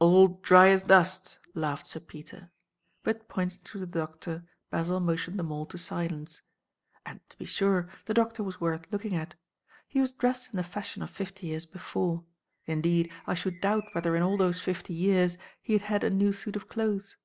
"Old 0.00 0.42
dryasdust!" 0.42 1.38
laughed 1.54 1.86
Sir 1.86 2.00
Peter. 2.00 2.50
But 3.04 3.28
pointing 3.28 3.60
to 3.62 3.78
the 3.78 3.86
Doctor, 3.86 4.42
Basil 4.72 4.98
motioned 4.98 5.38
them 5.38 5.52
all 5.52 5.66
to 5.66 5.78
silence. 5.78 6.42
And, 7.06 7.20
to 7.28 7.38
be 7.38 7.44
sure, 7.44 7.88
the 8.06 8.12
Doctor 8.12 8.42
was 8.42 8.60
worth 8.60 8.90
looking 8.90 9.14
at. 9.14 9.36
He 9.86 10.00
was 10.00 10.10
dressed 10.10 10.48
in 10.52 10.56
the 10.56 10.64
fashion 10.64 11.00
of 11.00 11.10
fifty 11.10 11.46
years 11.46 11.64
before. 11.64 12.24
Indeed, 12.66 13.12
I 13.24 13.34
should 13.34 13.60
doubt 13.60 13.84
whether 13.92 14.16
in 14.16 14.22
all 14.24 14.36
those 14.36 14.60
fifty 14.60 14.94
years 14.94 15.38
he 15.62 15.74
had 15.74 15.82
had 15.82 16.02
a 16.02 16.10
new 16.10 16.32
suit 16.32 16.56
of 16.56 16.68
clothes. 16.68 17.16